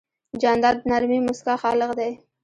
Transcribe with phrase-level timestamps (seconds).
[0.41, 2.11] جانداد د نرمې موسکا خالق دی.